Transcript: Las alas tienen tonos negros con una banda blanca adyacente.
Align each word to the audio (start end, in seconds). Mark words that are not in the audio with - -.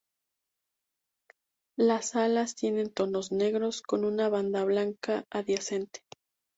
Las 1.77 2.15
alas 2.15 2.55
tienen 2.55 2.89
tonos 2.91 3.31
negros 3.31 3.83
con 3.83 4.03
una 4.03 4.29
banda 4.29 4.63
blanca 4.63 5.25
adyacente. 5.29 6.01